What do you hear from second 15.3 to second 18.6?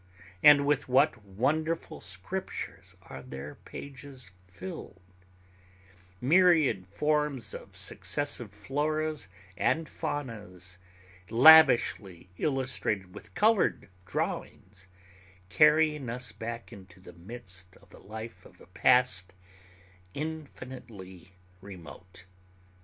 carrying us back into the midst of the life of